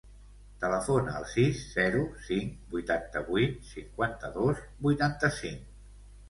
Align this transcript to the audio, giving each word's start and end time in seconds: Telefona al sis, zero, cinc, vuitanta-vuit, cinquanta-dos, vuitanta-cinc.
Telefona 0.61 1.11
al 1.19 1.27
sis, 1.33 1.59
zero, 1.73 1.99
cinc, 2.29 2.55
vuitanta-vuit, 2.71 3.61
cinquanta-dos, 3.75 4.65
vuitanta-cinc. 4.89 5.71